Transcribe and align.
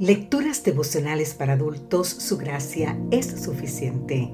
Lecturas 0.00 0.62
devocionales 0.62 1.34
para 1.34 1.54
adultos, 1.54 2.06
su 2.06 2.38
gracia 2.38 2.96
es 3.10 3.26
suficiente. 3.42 4.32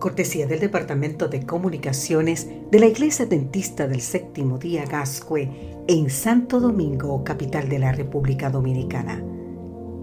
Cortesía 0.00 0.48
del 0.48 0.58
Departamento 0.58 1.28
de 1.28 1.46
Comunicaciones 1.46 2.48
de 2.72 2.80
la 2.80 2.86
Iglesia 2.86 3.24
Dentista 3.24 3.86
del 3.86 4.00
Séptimo 4.00 4.58
Día 4.58 4.84
Gascue 4.84 5.48
en 5.86 6.10
Santo 6.10 6.58
Domingo, 6.58 7.22
capital 7.22 7.68
de 7.68 7.78
la 7.78 7.92
República 7.92 8.50
Dominicana. 8.50 9.22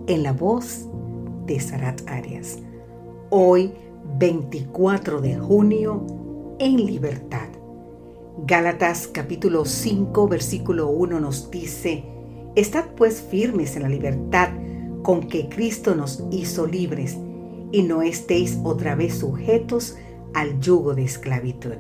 En 0.08 0.24
la 0.24 0.32
voz 0.32 0.88
de 1.48 1.60
Sarat 1.60 2.00
Arias. 2.08 2.60
Hoy, 3.30 3.74
24 4.18 5.20
de 5.20 5.38
junio, 5.38 6.56
en 6.60 6.78
libertad. 6.78 7.50
Gálatas 8.48 9.08
capítulo 9.08 9.66
5, 9.66 10.30
versículo 10.30 10.88
1 10.92 11.20
nos 11.20 11.52
dice, 11.52 12.06
Estad 12.56 12.86
pues 12.96 13.22
firmes 13.22 13.76
en 13.76 13.82
la 13.82 13.90
libertad 13.90 14.63
con 15.04 15.28
que 15.28 15.50
Cristo 15.50 15.94
nos 15.94 16.24
hizo 16.32 16.66
libres 16.66 17.18
y 17.72 17.84
no 17.84 18.02
estéis 18.02 18.58
otra 18.64 18.96
vez 18.96 19.16
sujetos 19.16 19.98
al 20.34 20.60
yugo 20.60 20.96
de 20.96 21.04
esclavitud. 21.04 21.76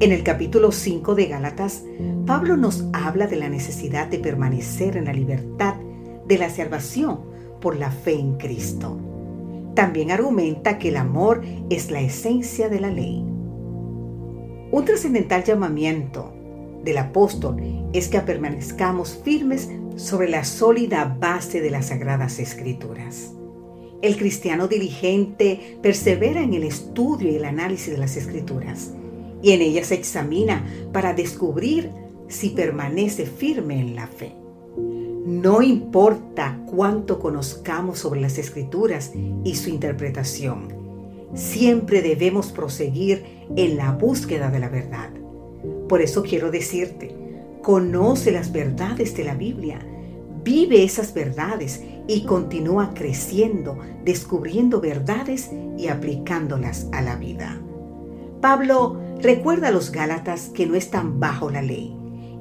En 0.00 0.10
el 0.10 0.24
capítulo 0.24 0.72
5 0.72 1.14
de 1.14 1.26
Gálatas, 1.26 1.84
Pablo 2.26 2.56
nos 2.56 2.84
habla 2.92 3.28
de 3.28 3.36
la 3.36 3.48
necesidad 3.48 4.08
de 4.08 4.18
permanecer 4.18 4.96
en 4.96 5.04
la 5.04 5.12
libertad 5.12 5.76
de 6.26 6.38
la 6.38 6.50
salvación 6.50 7.20
por 7.60 7.76
la 7.76 7.90
fe 7.90 8.18
en 8.18 8.36
Cristo. 8.36 8.98
También 9.74 10.10
argumenta 10.10 10.78
que 10.78 10.88
el 10.88 10.96
amor 10.96 11.42
es 11.70 11.90
la 11.90 12.00
esencia 12.00 12.68
de 12.68 12.80
la 12.80 12.90
ley. 12.90 13.24
Un 14.72 14.84
trascendental 14.84 15.44
llamamiento 15.44 16.32
del 16.82 16.98
apóstol 16.98 17.62
es 17.92 18.08
que 18.08 18.20
permanezcamos 18.20 19.20
firmes 19.22 19.70
sobre 19.96 20.28
la 20.28 20.44
sólida 20.44 21.16
base 21.18 21.60
de 21.60 21.70
las 21.70 21.86
sagradas 21.86 22.38
escrituras. 22.38 23.32
El 24.02 24.16
cristiano 24.16 24.68
diligente 24.68 25.78
persevera 25.82 26.42
en 26.42 26.54
el 26.54 26.62
estudio 26.62 27.30
y 27.30 27.36
el 27.36 27.44
análisis 27.44 27.92
de 27.92 27.98
las 27.98 28.16
escrituras 28.16 28.92
y 29.42 29.52
en 29.52 29.62
ellas 29.62 29.90
examina 29.90 30.64
para 30.92 31.14
descubrir 31.14 31.90
si 32.28 32.50
permanece 32.50 33.26
firme 33.26 33.80
en 33.80 33.94
la 33.94 34.06
fe. 34.06 34.32
No 34.76 35.62
importa 35.62 36.60
cuánto 36.66 37.18
conozcamos 37.18 37.98
sobre 37.98 38.20
las 38.20 38.38
escrituras 38.38 39.12
y 39.44 39.54
su 39.54 39.70
interpretación, 39.70 40.68
siempre 41.34 42.02
debemos 42.02 42.52
proseguir 42.52 43.24
en 43.56 43.76
la 43.76 43.92
búsqueda 43.92 44.50
de 44.50 44.60
la 44.60 44.68
verdad. 44.68 45.10
Por 45.88 46.00
eso 46.00 46.22
quiero 46.22 46.50
decirte, 46.50 47.14
conoce 47.66 48.30
las 48.30 48.52
verdades 48.52 49.16
de 49.16 49.24
la 49.24 49.34
Biblia, 49.34 49.80
vive 50.44 50.84
esas 50.84 51.12
verdades 51.12 51.82
y 52.06 52.24
continúa 52.24 52.94
creciendo, 52.94 53.76
descubriendo 54.04 54.80
verdades 54.80 55.50
y 55.76 55.88
aplicándolas 55.88 56.86
a 56.92 57.02
la 57.02 57.16
vida. 57.16 57.60
Pablo 58.40 59.00
recuerda 59.20 59.66
a 59.66 59.70
los 59.72 59.90
Gálatas 59.90 60.50
que 60.54 60.64
no 60.64 60.76
están 60.76 61.18
bajo 61.18 61.50
la 61.50 61.60
ley 61.60 61.92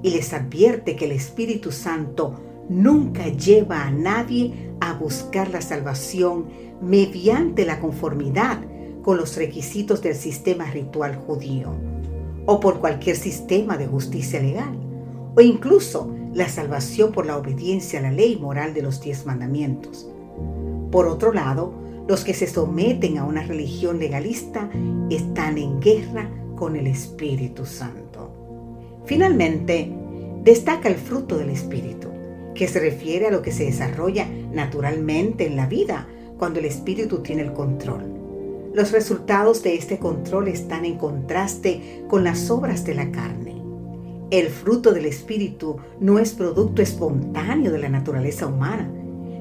y 0.03 0.11
les 0.11 0.31
advierte 0.31 0.95
que 0.95 1.05
el 1.05 1.13
Espíritu 1.13 1.71
Santo 1.71 2.35
nunca 2.69 3.27
lleva 3.27 3.81
a 3.81 3.89
nadie 3.89 4.75
a 4.79 4.93
buscar 4.93 5.49
la 5.49 5.61
salvación 5.61 6.49
mediante 6.83 7.65
la 7.65 7.79
conformidad 7.79 8.59
con 9.01 9.17
los 9.17 9.35
requisitos 9.37 10.03
del 10.03 10.13
sistema 10.13 10.69
ritual 10.69 11.15
judío 11.15 11.71
o 12.45 12.59
por 12.59 12.79
cualquier 12.79 13.15
sistema 13.15 13.75
de 13.75 13.87
justicia 13.87 14.39
legal 14.39 14.84
o 15.35 15.41
incluso 15.41 16.09
la 16.33 16.49
salvación 16.49 17.11
por 17.11 17.25
la 17.25 17.37
obediencia 17.37 17.99
a 17.99 18.03
la 18.03 18.11
ley 18.11 18.37
moral 18.37 18.73
de 18.73 18.81
los 18.81 19.01
diez 19.01 19.25
mandamientos. 19.25 20.09
Por 20.91 21.07
otro 21.07 21.33
lado, 21.33 21.73
los 22.07 22.23
que 22.23 22.33
se 22.33 22.47
someten 22.47 23.17
a 23.17 23.23
una 23.23 23.43
religión 23.43 23.99
legalista 23.99 24.69
están 25.09 25.57
en 25.57 25.79
guerra 25.79 26.29
con 26.55 26.75
el 26.75 26.87
Espíritu 26.87 27.65
Santo. 27.65 28.31
Finalmente, 29.05 29.91
destaca 30.43 30.87
el 30.87 30.95
fruto 30.95 31.37
del 31.37 31.49
Espíritu, 31.49 32.09
que 32.53 32.67
se 32.67 32.79
refiere 32.79 33.27
a 33.27 33.31
lo 33.31 33.41
que 33.41 33.51
se 33.51 33.65
desarrolla 33.65 34.27
naturalmente 34.53 35.45
en 35.45 35.55
la 35.55 35.67
vida 35.67 36.07
cuando 36.37 36.59
el 36.59 36.65
Espíritu 36.65 37.19
tiene 37.19 37.41
el 37.41 37.53
control. 37.53 38.03
Los 38.73 38.91
resultados 38.91 39.63
de 39.63 39.75
este 39.75 39.99
control 39.99 40.47
están 40.47 40.85
en 40.85 40.97
contraste 40.97 42.03
con 42.07 42.23
las 42.23 42.49
obras 42.49 42.83
de 42.83 42.93
la 42.93 43.11
carne. 43.11 43.44
El 44.31 44.47
fruto 44.47 44.91
del 44.91 45.05
Espíritu 45.05 45.77
no 45.99 46.17
es 46.17 46.33
producto 46.33 46.81
espontáneo 46.81 47.71
de 47.71 47.79
la 47.79 47.89
naturaleza 47.89 48.47
humana, 48.47 48.89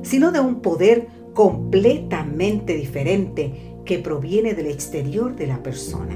sino 0.03 0.31
de 0.31 0.41
un 0.41 0.61
poder 0.61 1.09
completamente 1.33 2.75
diferente 2.75 3.79
que 3.85 3.99
proviene 3.99 4.55
del 4.55 4.67
exterior 4.67 5.35
de 5.37 5.47
la 5.47 5.63
persona. 5.63 6.15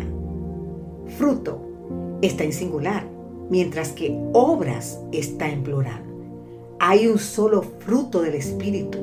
Fruto 1.17 2.19
está 2.21 2.45
en 2.45 2.53
singular, 2.53 3.09
mientras 3.49 3.93
que 3.93 4.19
obras 4.35 5.01
está 5.13 5.49
en 5.51 5.63
plural. 5.63 6.03
Hay 6.79 7.07
un 7.07 7.19
solo 7.19 7.63
fruto 7.63 8.21
del 8.21 8.35
Espíritu 8.35 8.99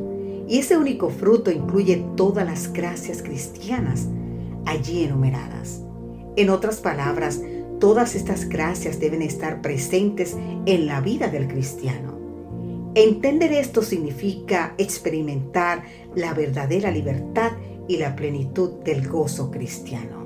y 0.48 0.60
ese 0.60 0.78
único 0.78 1.10
fruto 1.10 1.50
incluye 1.50 2.06
todas 2.16 2.46
las 2.46 2.72
gracias 2.72 3.24
cristianas 3.24 4.08
allí 4.66 5.04
enumeradas. 5.04 5.82
En 6.36 6.50
otras 6.50 6.82
palabras, 6.82 7.42
Todas 7.80 8.16
estas 8.16 8.48
gracias 8.48 9.00
deben 9.00 9.22
estar 9.22 9.62
presentes 9.62 10.36
en 10.66 10.86
la 10.86 11.02
vida 11.02 11.28
del 11.28 11.48
cristiano. 11.48 12.16
Entender 12.96 13.52
esto 13.52 13.82
significa 13.82 14.74
experimentar 14.78 15.84
la 16.16 16.34
verdadera 16.34 16.92
libertad 16.92 17.52
y 17.88 17.98
la 17.98 18.16
plenitud 18.16 18.84
del 18.84 19.08
gozo 19.08 19.52
cristiano. 19.52 20.26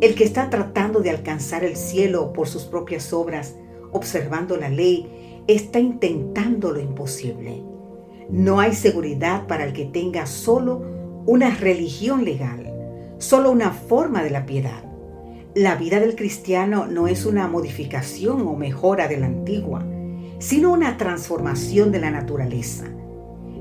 El 0.00 0.14
que 0.14 0.24
está 0.24 0.48
tratando 0.48 1.00
de 1.00 1.10
alcanzar 1.10 1.64
el 1.64 1.76
cielo 1.76 2.32
por 2.32 2.48
sus 2.48 2.64
propias 2.64 3.12
obras, 3.12 3.56
observando 3.92 4.56
la 4.56 4.70
ley, 4.70 5.42
está 5.46 5.78
intentando 5.80 6.72
lo 6.72 6.80
imposible. 6.80 7.62
No 8.30 8.60
hay 8.60 8.74
seguridad 8.74 9.46
para 9.46 9.64
el 9.64 9.74
que 9.74 9.84
tenga 9.84 10.24
solo 10.26 10.82
una 11.26 11.50
religión 11.50 12.24
legal, 12.24 12.72
solo 13.18 13.50
una 13.50 13.72
forma 13.72 14.22
de 14.22 14.30
la 14.30 14.46
piedad. 14.46 14.87
La 15.54 15.76
vida 15.76 15.98
del 15.98 16.14
cristiano 16.14 16.86
no 16.86 17.08
es 17.08 17.24
una 17.24 17.48
modificación 17.48 18.42
o 18.46 18.54
mejora 18.54 19.08
de 19.08 19.16
la 19.16 19.26
antigua, 19.26 19.82
sino 20.38 20.72
una 20.72 20.98
transformación 20.98 21.90
de 21.90 22.00
la 22.00 22.10
naturaleza. 22.10 22.84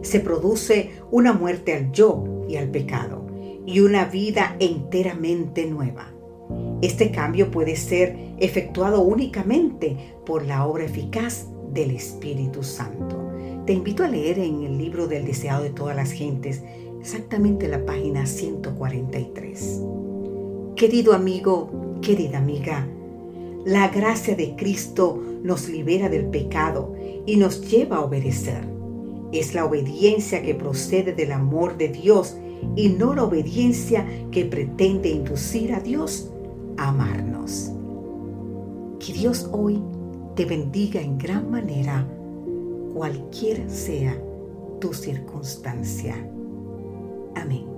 Se 0.02 0.20
produce 0.20 0.92
una 1.12 1.32
muerte 1.32 1.74
al 1.74 1.92
yo 1.94 2.46
y 2.50 2.58
al 2.58 2.70
pecado 2.70 3.26
y 3.66 3.80
una 3.80 4.06
vida 4.06 4.58
enteramente 4.60 5.66
nueva. 5.66 6.12
Este 6.82 7.10
cambio 7.10 7.52
puede 7.52 7.78
ser 7.78 8.18
efectuado 8.38 9.02
únicamente 9.02 10.16
por 10.26 10.46
la 10.46 10.66
obra 10.66 10.84
eficaz 10.84 11.48
del 11.72 11.92
Espíritu 11.92 12.64
Santo. 12.64 13.32
Te 13.66 13.74
invito 13.74 14.04
a 14.04 14.10
leer 14.10 14.40
en 14.40 14.64
el 14.64 14.78
libro 14.78 15.08
del 15.08 15.26
deseado 15.26 15.64
de 15.64 15.70
todas 15.70 15.96
las 15.96 16.12
gentes, 16.12 16.64
exactamente 17.00 17.68
la 17.70 17.86
página 17.86 18.26
143. 18.26 19.82
Querido 20.78 21.16
amigo, 21.16 21.72
Querida 22.04 22.38
amiga, 22.38 22.88
la 23.66 23.88
gracia 23.88 24.36
de 24.36 24.56
Cristo 24.56 25.20
nos 25.42 25.68
libera 25.68 26.08
del 26.08 26.28
pecado 26.28 26.94
y 27.26 27.36
nos 27.38 27.68
lleva 27.68 27.98
a 27.98 28.02
obedecer. 28.02 28.64
Es 29.32 29.56
la 29.56 29.66
obediencia 29.66 30.44
que 30.44 30.54
procede 30.54 31.14
del 31.14 31.32
amor 31.32 31.78
de 31.78 31.88
Dios 31.88 32.38
y 32.76 32.90
no 32.90 33.16
la 33.16 33.24
obediencia 33.24 34.06
que 34.30 34.46
pretende 34.46 35.10
inducir 35.10 35.74
a 35.74 35.80
Dios 35.80 36.32
a 36.78 36.90
amarnos. 36.90 37.72
Que 39.00 39.14
Dios 39.14 39.50
hoy 39.52 39.82
te 40.36 40.46
bendiga 40.46 41.02
en 41.02 41.18
gran 41.18 41.50
manera, 41.50 42.08
cualquiera 42.94 43.68
sea 43.68 44.16
tu 44.80 44.94
circunstancia. 44.94 46.16
Amén. 47.34 47.77